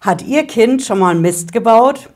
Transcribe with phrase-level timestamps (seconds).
[0.00, 2.08] Hat Ihr Kind schon mal Mist gebaut?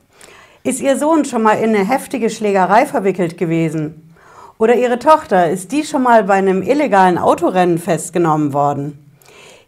[0.63, 4.15] Ist Ihr Sohn schon mal in eine heftige Schlägerei verwickelt gewesen?
[4.57, 8.99] Oder Ihre Tochter, ist die schon mal bei einem illegalen Autorennen festgenommen worden?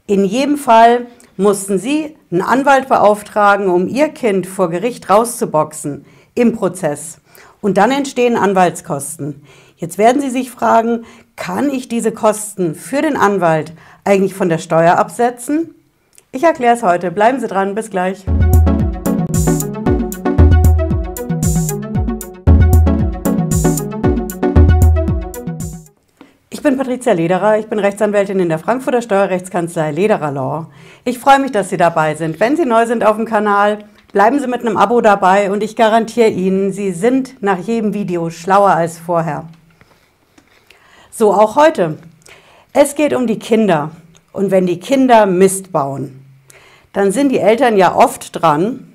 [0.06, 6.54] In jedem Fall mussten Sie einen Anwalt beauftragen, um Ihr Kind vor Gericht rauszuboxen im
[6.54, 7.18] Prozess.
[7.60, 9.42] Und dann entstehen Anwaltskosten.
[9.76, 11.04] Jetzt werden Sie sich fragen,
[11.36, 13.74] kann ich diese Kosten für den Anwalt
[14.04, 15.74] eigentlich von der Steuer absetzen?
[16.32, 17.10] Ich erkläre es heute.
[17.10, 17.74] Bleiben Sie dran.
[17.74, 18.24] Bis gleich.
[26.50, 30.66] Ich bin Patricia Lederer, ich bin Rechtsanwältin in der Frankfurter Steuerrechtskanzlei Lederer Law.
[31.04, 32.40] Ich freue mich, dass Sie dabei sind.
[32.40, 35.76] Wenn Sie neu sind auf dem Kanal, bleiben Sie mit einem Abo dabei und ich
[35.76, 39.44] garantiere Ihnen, Sie sind nach jedem Video schlauer als vorher.
[41.10, 41.98] So auch heute.
[42.72, 43.90] Es geht um die Kinder.
[44.36, 46.20] Und wenn die Kinder Mist bauen,
[46.92, 48.92] dann sind die Eltern ja oft dran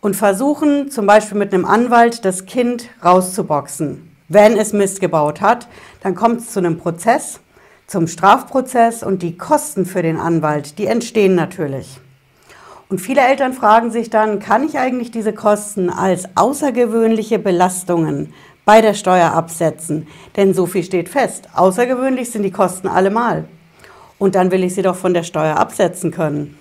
[0.00, 4.08] und versuchen zum Beispiel mit einem Anwalt das Kind rauszuboxen.
[4.28, 5.66] Wenn es Mist gebaut hat,
[6.00, 7.40] dann kommt es zu einem Prozess,
[7.88, 11.98] zum Strafprozess und die Kosten für den Anwalt, die entstehen natürlich.
[12.88, 18.32] Und viele Eltern fragen sich dann, kann ich eigentlich diese Kosten als außergewöhnliche Belastungen
[18.64, 20.06] bei der Steuer absetzen?
[20.36, 21.48] Denn so viel steht fest.
[21.52, 23.48] Außergewöhnlich sind die Kosten allemal.
[24.18, 26.58] Und dann will ich sie doch von der Steuer absetzen können.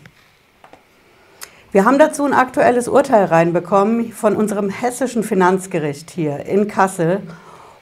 [1.72, 7.22] Wir haben dazu ein aktuelles Urteil reinbekommen von unserem hessischen Finanzgericht hier in Kassel.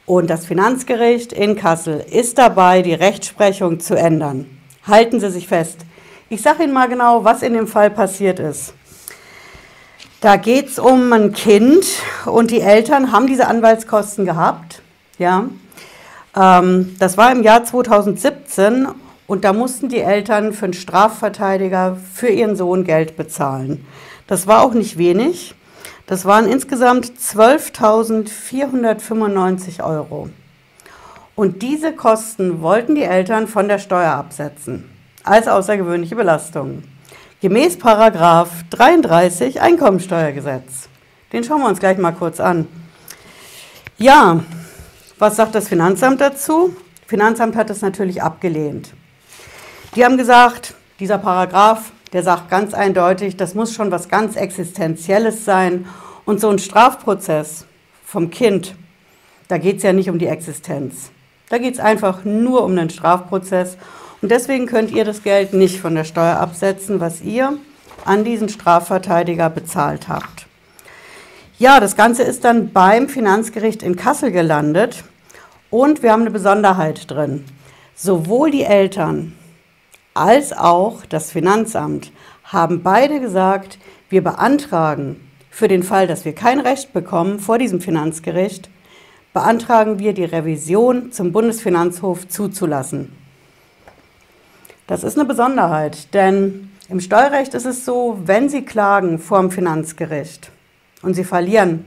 [0.06, 4.48] Und das Finanzgericht in Kassel ist dabei, die Rechtsprechung zu ändern.
[4.88, 5.80] Halten Sie sich fest.
[6.30, 8.74] Ich sage Ihnen mal genau, was in dem Fall passiert ist.
[10.22, 11.86] Da geht es um ein Kind
[12.26, 14.82] und die Eltern haben diese Anwaltskosten gehabt.
[15.20, 15.46] Ja.
[16.36, 18.88] Ähm, das war im Jahr 2017
[19.28, 23.84] und da mussten die Eltern für einen Strafverteidiger für ihren Sohn Geld bezahlen.
[24.28, 25.54] Das war auch nicht wenig.
[26.08, 30.30] Das waren insgesamt 12.495 Euro.
[31.36, 34.88] Und diese Kosten wollten die Eltern von der Steuer absetzen,
[35.24, 36.84] als außergewöhnliche Belastung.
[37.42, 40.88] Gemäß Paragraph 33 Einkommensteuergesetz.
[41.34, 42.68] Den schauen wir uns gleich mal kurz an.
[43.98, 44.40] Ja,
[45.18, 46.76] was sagt das Finanzamt dazu?
[47.08, 48.94] Finanzamt hat es natürlich abgelehnt.
[49.96, 55.46] Die haben gesagt, dieser Paragraph, der sagt ganz eindeutig, das muss schon was ganz Existenzielles
[55.46, 55.86] sein.
[56.26, 57.66] Und so ein Strafprozess
[58.06, 58.76] vom Kind,
[59.48, 61.12] da geht es ja nicht um die Existenz.
[61.50, 63.78] Da geht es einfach nur um einen Strafprozess.
[64.22, 67.58] Und deswegen könnt ihr das Geld nicht von der Steuer absetzen, was ihr
[68.04, 70.48] an diesen Strafverteidiger bezahlt habt.
[71.58, 75.06] Ja, das Ganze ist dann beim Finanzgericht in Kassel gelandet
[75.70, 77.46] und wir haben eine Besonderheit drin.
[77.96, 79.34] Sowohl die Eltern
[80.16, 82.12] als auch das Finanzamt
[82.44, 83.78] haben beide gesagt,
[84.10, 85.20] wir beantragen
[85.52, 88.70] für den Fall, dass wir kein Recht bekommen vor diesem Finanzgericht,
[89.34, 93.12] beantragen wir die Revision zum Bundesfinanzhof zuzulassen.
[94.88, 99.52] Das ist eine Besonderheit, denn im Steuerrecht ist es so, wenn Sie klagen vor dem
[99.52, 100.52] Finanzgericht
[101.02, 101.84] und Sie verlieren,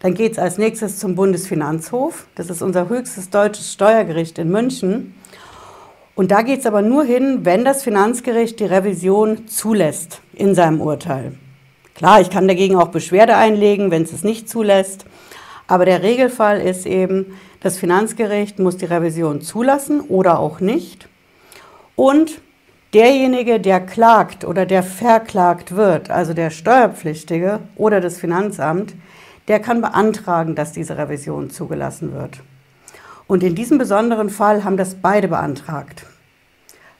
[0.00, 2.26] dann geht es als nächstes zum Bundesfinanzhof.
[2.34, 5.14] Das ist unser höchstes deutsches Steuergericht in München.
[6.14, 10.80] Und da geht es aber nur hin, wenn das Finanzgericht die Revision zulässt in seinem
[10.80, 11.34] Urteil.
[11.94, 15.06] Klar, ich kann dagegen auch Beschwerde einlegen, wenn es es nicht zulässt.
[15.66, 21.08] Aber der Regelfall ist eben, das Finanzgericht muss die Revision zulassen oder auch nicht.
[21.96, 22.40] Und
[22.92, 28.94] derjenige, der klagt oder der verklagt wird, also der Steuerpflichtige oder das Finanzamt,
[29.48, 32.40] der kann beantragen, dass diese Revision zugelassen wird.
[33.32, 36.04] Und in diesem besonderen Fall haben das beide beantragt,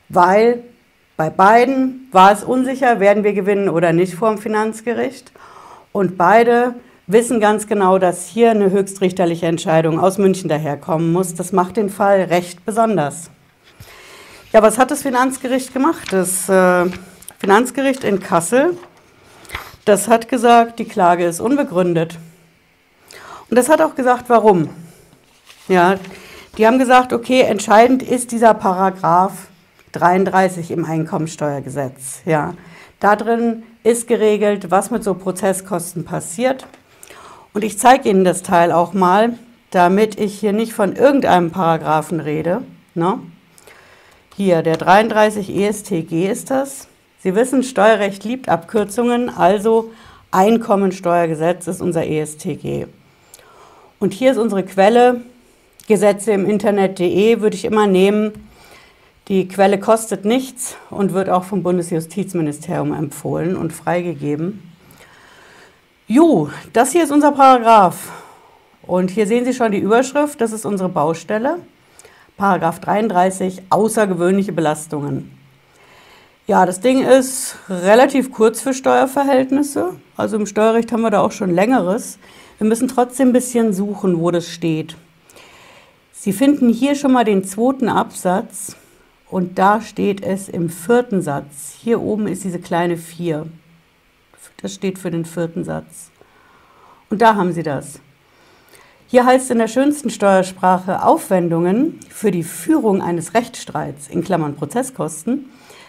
[0.08, 0.64] weil
[1.18, 5.30] bei beiden war es unsicher, werden wir gewinnen oder nicht vor dem Finanzgericht.
[5.92, 6.72] Und beide
[7.06, 11.34] wissen ganz genau, dass hier eine höchstrichterliche Entscheidung aus München daherkommen muss.
[11.34, 13.28] Das macht den Fall recht besonders.
[14.54, 16.14] Ja, was hat das Finanzgericht gemacht?
[16.14, 16.86] Das äh,
[17.40, 18.78] Finanzgericht in Kassel,
[19.84, 22.16] das hat gesagt, die Klage ist unbegründet.
[23.50, 24.70] Und das hat auch gesagt, warum.
[25.68, 25.98] Ja,
[26.58, 29.48] die haben gesagt, okay, entscheidend ist dieser Paragraph
[29.92, 32.20] 33 im Einkommensteuergesetz.
[32.24, 32.54] Ja,
[33.00, 36.66] da drin ist geregelt, was mit so Prozesskosten passiert.
[37.54, 39.34] Und ich zeige Ihnen das Teil auch mal,
[39.70, 42.62] damit ich hier nicht von irgendeinem Paragraphen rede.
[42.94, 43.18] Ne?
[44.36, 46.88] Hier, der 33 ESTG ist das.
[47.22, 49.90] Sie wissen, Steuerrecht liebt Abkürzungen, also
[50.30, 52.86] Einkommensteuergesetz ist unser ESTG.
[54.00, 55.20] Und hier ist unsere Quelle,
[55.86, 58.48] Gesetze im Internet.de würde ich immer nehmen.
[59.28, 64.62] Die Quelle kostet nichts und wird auch vom Bundesjustizministerium empfohlen und freigegeben.
[66.06, 68.12] Jo, das hier ist unser Paragraph.
[68.82, 71.58] Und hier sehen Sie schon die Überschrift, das ist unsere Baustelle.
[72.36, 75.30] Paragraph 33, außergewöhnliche Belastungen.
[76.48, 79.94] Ja, das Ding ist relativ kurz für Steuerverhältnisse.
[80.16, 82.18] Also im Steuerrecht haben wir da auch schon längeres.
[82.58, 84.96] Wir müssen trotzdem ein bisschen suchen, wo das steht.
[86.24, 88.76] Sie finden hier schon mal den zweiten Absatz
[89.28, 91.74] und da steht es im vierten Satz.
[91.76, 93.48] Hier oben ist diese kleine 4.
[94.62, 96.12] Das steht für den vierten Satz.
[97.10, 97.98] Und da haben Sie das.
[99.08, 105.46] Hier heißt in der schönsten Steuersprache Aufwendungen für die Führung eines Rechtsstreits in Klammern Prozesskosten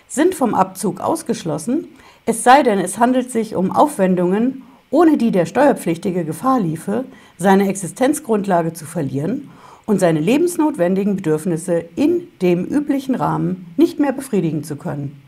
[0.07, 1.89] sind vom Abzug ausgeschlossen,
[2.25, 7.06] es sei denn, es handelt sich um Aufwendungen, ohne die der Steuerpflichtige Gefahr liefe,
[7.38, 9.51] seine Existenzgrundlage zu verlieren
[9.85, 15.21] und seine lebensnotwendigen Bedürfnisse in dem üblichen Rahmen nicht mehr befriedigen zu können.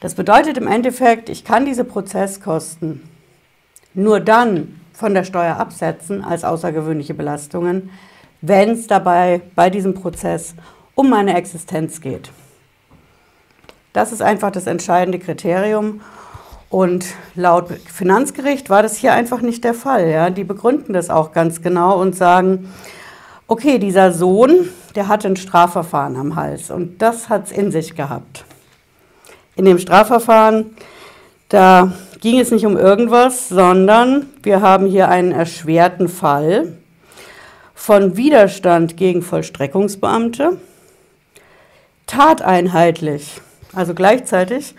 [0.00, 3.08] Das bedeutet im Endeffekt, ich kann diese Prozesskosten
[3.94, 7.90] nur dann von der Steuer absetzen als außergewöhnliche Belastungen,
[8.42, 10.54] wenn es dabei bei diesem Prozess
[10.94, 12.30] um meine Existenz geht.
[13.94, 16.00] Das ist einfach das entscheidende Kriterium.
[16.68, 17.06] Und
[17.36, 20.10] laut Finanzgericht war das hier einfach nicht der Fall.
[20.10, 20.30] Ja?
[20.30, 22.72] Die begründen das auch ganz genau und sagen,
[23.46, 27.94] okay, dieser Sohn, der hatte ein Strafverfahren am Hals und das hat es in sich
[27.94, 28.44] gehabt.
[29.56, 30.76] In dem Strafverfahren,
[31.48, 36.72] da ging es nicht um irgendwas, sondern wir haben hier einen erschwerten Fall
[37.74, 40.58] von Widerstand gegen Vollstreckungsbeamte,
[42.06, 43.40] tateinheitlich
[43.74, 44.74] also gleichzeitig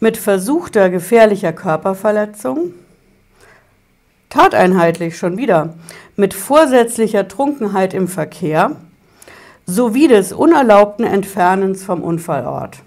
[0.00, 2.74] mit versuchter gefährlicher Körperverletzung,
[4.34, 5.74] tateinheitlich schon wieder,
[6.16, 8.72] mit vorsätzlicher Trunkenheit im Verkehr
[9.66, 12.78] sowie des unerlaubten Entfernens vom Unfallort.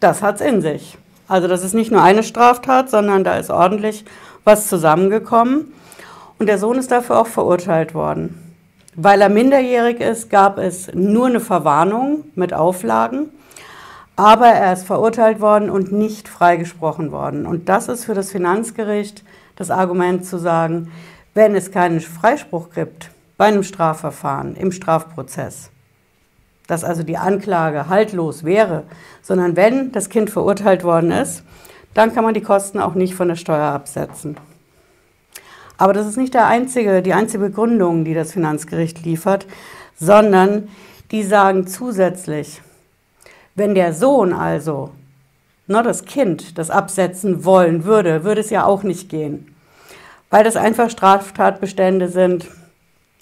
[0.00, 0.98] Das hat's in sich.
[1.28, 4.04] Also das ist nicht nur eine Straftat, sondern da ist ordentlich
[4.44, 5.72] was zusammengekommen.
[6.38, 8.38] Und der Sohn ist dafür auch verurteilt worden.
[8.96, 13.28] Weil er minderjährig ist, gab es nur eine Verwarnung mit Auflagen
[14.16, 17.46] aber er ist verurteilt worden und nicht freigesprochen worden.
[17.46, 19.24] Und das ist für das Finanzgericht
[19.56, 20.92] das Argument zu sagen,
[21.34, 25.70] wenn es keinen Freispruch gibt bei einem Strafverfahren, im Strafprozess,
[26.66, 28.84] dass also die Anklage haltlos wäre,
[29.22, 31.42] sondern wenn das Kind verurteilt worden ist,
[31.94, 34.36] dann kann man die Kosten auch nicht von der Steuer absetzen.
[35.78, 39.46] Aber das ist nicht der einzige, die einzige Begründung, die das Finanzgericht liefert,
[39.96, 40.68] sondern
[41.10, 42.62] die sagen zusätzlich,
[43.54, 44.90] wenn der Sohn also,
[45.72, 49.54] ne, das Kind, das absetzen wollen würde, würde es ja auch nicht gehen.
[50.30, 52.48] Weil das einfach Straftatbestände sind,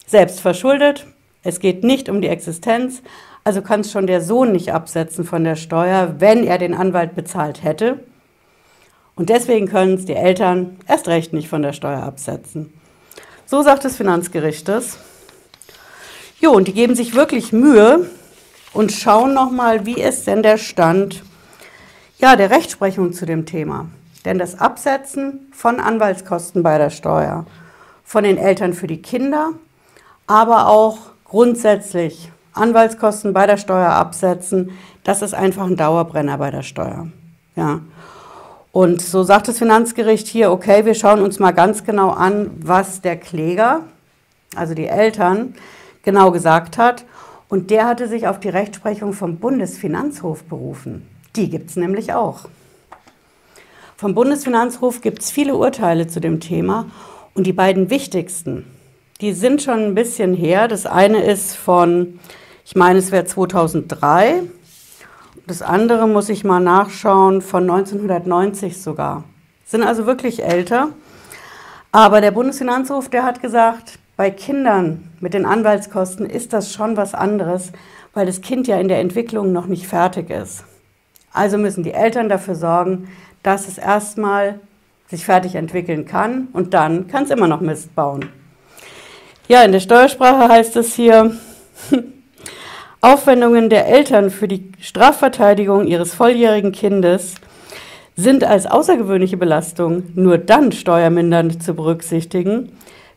[0.07, 1.07] selbst verschuldet.
[1.43, 3.03] Es geht nicht um die Existenz.
[3.43, 7.15] Also kann es schon der Sohn nicht absetzen von der Steuer, wenn er den Anwalt
[7.15, 8.01] bezahlt hätte.
[9.17, 12.73] Und deswegen können es die Eltern erst recht nicht von der Steuer absetzen.
[13.47, 14.71] So sagt das Finanzgericht.
[16.41, 18.07] Jo, und die geben sich wirklich Mühe,
[18.73, 21.23] und schauen nochmal, wie ist denn der Stand
[22.21, 23.87] ja, der Rechtsprechung zu dem Thema.
[24.25, 27.47] Denn das Absetzen von Anwaltskosten bei der Steuer,
[28.05, 29.53] von den Eltern für die Kinder,
[30.27, 34.73] aber auch grundsätzlich Anwaltskosten bei der Steuer absetzen,
[35.05, 37.09] das ist einfach ein Dauerbrenner bei der Steuer.
[37.57, 37.81] Ja.
[38.73, 43.01] Und so sagt das Finanzgericht hier, okay, wir schauen uns mal ganz genau an, was
[43.01, 43.85] der Kläger,
[44.55, 45.55] also die Eltern,
[46.03, 47.05] genau gesagt hat
[47.49, 51.07] und der hatte sich auf die Rechtsprechung vom Bundesfinanzhof berufen.
[51.37, 52.49] Die gibt es nämlich auch.
[53.97, 56.87] Vom Bundesfinanzhof gibt es viele Urteile zu dem Thema
[57.35, 58.65] und die beiden wichtigsten,
[59.21, 60.67] die sind schon ein bisschen her.
[60.69, 62.19] Das eine ist von,
[62.65, 64.43] ich meine, es wäre 2003.
[65.47, 69.25] Das andere muss ich mal nachschauen, von 1990 sogar.
[69.67, 70.89] Sind also wirklich älter.
[71.93, 77.15] Aber der Bundesfinanzhof, der hat gesagt, bei Kindern mit den Anwaltskosten ist das schon was
[77.15, 77.73] anderes,
[78.15, 80.65] weil das Kind ja in der Entwicklung noch nicht fertig ist.
[81.33, 83.09] Also müssen die Eltern dafür sorgen,
[83.43, 84.61] dass es erstmal
[85.09, 88.29] sich fertig entwickeln kann und dann kann es immer noch Mist bauen.
[89.49, 91.37] Ja, in der Steuersprache heißt es hier,
[93.01, 97.35] Aufwendungen der Eltern für die Strafverteidigung ihres volljährigen Kindes
[98.15, 102.73] sind als außergewöhnliche Belastung nur dann steuermindernd zu berücksichtigen,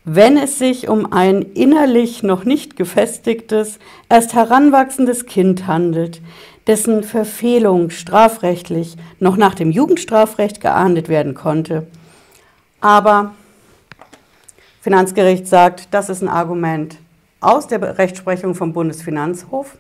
[0.06, 3.80] wenn es sich um ein innerlich noch nicht gefestigtes,
[4.10, 6.22] erst heranwachsendes Kind handelt,
[6.68, 11.88] dessen Verfehlung strafrechtlich noch nach dem Jugendstrafrecht geahndet werden konnte.
[12.80, 13.34] Aber
[14.82, 16.98] Finanzgericht sagt, das ist ein Argument
[17.42, 19.78] aus der Rechtsprechung vom Bundesfinanzhof,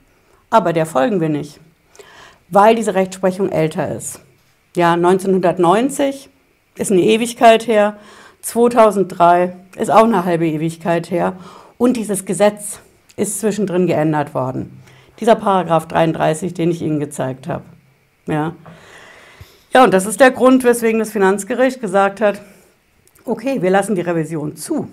[0.49, 1.59] aber der folgen wir nicht,
[2.49, 4.19] weil diese Rechtsprechung älter ist.
[4.75, 6.29] Ja, 1990
[6.75, 7.97] ist eine Ewigkeit her,
[8.41, 11.37] 2003 ist auch eine halbe Ewigkeit her
[11.77, 12.79] und dieses Gesetz
[13.15, 14.82] ist zwischendrin geändert worden.
[15.19, 17.63] Dieser Paragraph 33, den ich Ihnen gezeigt habe.
[18.25, 18.55] Ja.
[19.73, 22.41] ja, und das ist der Grund, weswegen das Finanzgericht gesagt hat,
[23.25, 24.87] okay, wir lassen die Revision zu.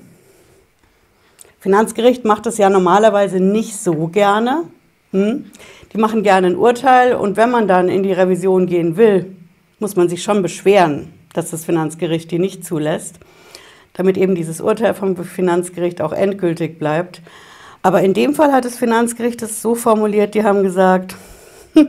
[1.61, 4.65] Finanzgericht macht das ja normalerweise nicht so gerne.
[5.13, 5.51] Hm?
[5.93, 9.35] Die machen gerne ein Urteil und wenn man dann in die Revision gehen will,
[9.79, 13.19] muss man sich schon beschweren, dass das Finanzgericht die nicht zulässt,
[13.95, 17.23] damit eben dieses Urteil vom Finanzgericht auch endgültig bleibt.
[17.83, 21.17] Aber in dem Fall hat das Finanzgericht es so formuliert, die haben gesagt,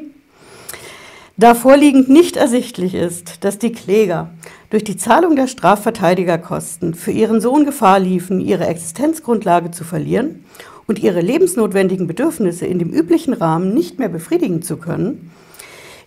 [1.37, 4.29] da vorliegend nicht ersichtlich ist, dass die Kläger
[4.69, 10.45] durch die Zahlung der Strafverteidigerkosten für ihren Sohn Gefahr liefen, ihre Existenzgrundlage zu verlieren
[10.87, 15.31] und ihre lebensnotwendigen Bedürfnisse in dem üblichen Rahmen nicht mehr befriedigen zu können,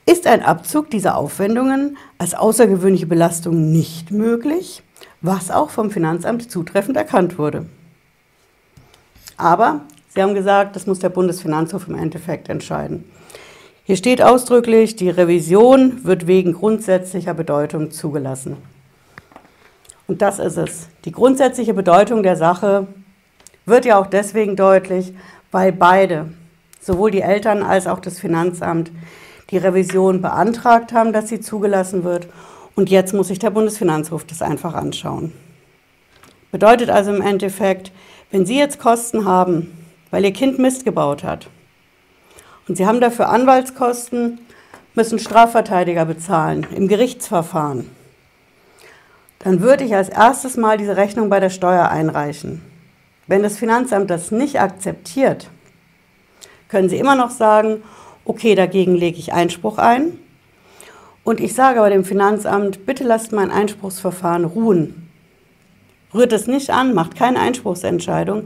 [0.06, 4.82] ist ein Abzug dieser Aufwendungen als außergewöhnliche Belastung nicht möglich,
[5.20, 7.66] was auch vom Finanzamt zutreffend erkannt wurde.
[9.36, 9.80] Aber
[10.14, 13.04] Sie haben gesagt, das muss der Bundesfinanzhof im Endeffekt entscheiden.
[13.82, 18.56] Hier steht ausdrücklich, die Revision wird wegen grundsätzlicher Bedeutung zugelassen.
[20.06, 20.88] Und das ist es.
[21.04, 22.86] Die grundsätzliche Bedeutung der Sache
[23.66, 25.12] wird ja auch deswegen deutlich,
[25.50, 26.28] weil beide,
[26.80, 28.92] sowohl die Eltern als auch das Finanzamt,
[29.50, 32.28] die Revision beantragt haben, dass sie zugelassen wird.
[32.76, 35.32] Und jetzt muss sich der Bundesfinanzhof das einfach anschauen.
[36.52, 37.90] Bedeutet also im Endeffekt,
[38.34, 39.72] wenn Sie jetzt Kosten haben,
[40.10, 41.46] weil Ihr Kind Mist gebaut hat
[42.66, 44.40] und Sie haben dafür Anwaltskosten,
[44.96, 47.88] müssen Strafverteidiger bezahlen im Gerichtsverfahren,
[49.38, 52.60] dann würde ich als erstes mal diese Rechnung bei der Steuer einreichen.
[53.28, 55.48] Wenn das Finanzamt das nicht akzeptiert,
[56.68, 57.84] können Sie immer noch sagen,
[58.24, 60.18] okay, dagegen lege ich Einspruch ein.
[61.22, 65.03] Und ich sage aber dem Finanzamt, bitte lasst mein Einspruchsverfahren ruhen.
[66.14, 68.44] Rührt es nicht an, macht keine Einspruchsentscheidung,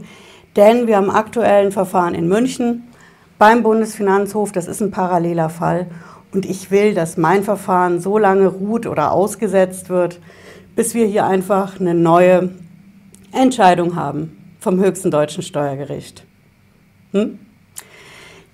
[0.55, 2.89] denn wir haben aktuell ein Verfahren in München
[3.37, 5.87] beim Bundesfinanzhof, das ist ein paralleler Fall.
[6.33, 10.19] Und ich will, dass mein Verfahren so lange ruht oder ausgesetzt wird,
[10.75, 12.51] bis wir hier einfach eine neue
[13.31, 16.25] Entscheidung haben vom höchsten deutschen Steuergericht.
[17.13, 17.39] Hm?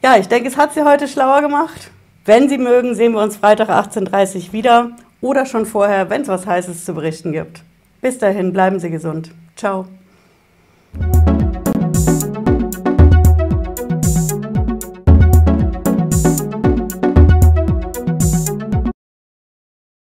[0.04, 1.90] Ja, ich denke, es hat Sie heute schlauer gemacht.
[2.26, 6.28] Wenn Sie mögen, sehen wir uns Freitag 18.30 Uhr wieder oder schon vorher, wenn es
[6.28, 7.64] was Heißes zu berichten gibt.
[8.06, 9.32] Bis dahin, bleiben Sie gesund.
[9.56, 9.88] Ciao.